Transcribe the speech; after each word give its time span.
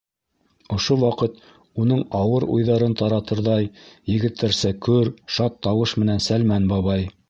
Ошо 0.75 0.95
ваҡыт 1.03 1.37
уның 1.83 2.01
ауыр 2.21 2.47
уйҙарын 2.55 2.97
таратырҙай 3.03 3.71
егеттәрсә 4.15 4.77
көр, 4.89 5.15
шат 5.39 5.65
тауыш 5.69 5.99
менән 6.05 6.31
Сәлмән 6.31 6.73
бабай: 6.77 7.13